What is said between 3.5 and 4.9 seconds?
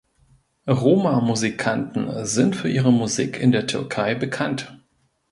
der Türkei bekannt.